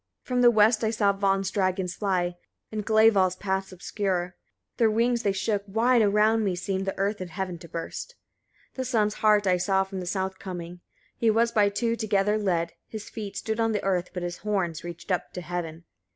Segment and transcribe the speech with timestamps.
[0.23, 0.35] 54.
[0.35, 2.35] From the west I saw Von's dragons fly,
[2.71, 4.35] and Glæval's paths obscure:
[4.77, 8.15] their wings they shook; wide around me seemed the earth and heaven to burst.
[8.71, 8.77] 55.
[8.77, 10.79] The sun's hart I saw from the south coming,
[11.15, 14.83] he was by two together led: his feet stood on the earth, but his horns
[14.83, 15.83] reached up to heaven.